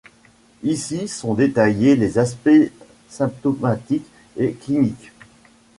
[0.63, 2.71] Ici sont détaillés les aspects
[3.07, 5.11] symptomatiques et cliniques.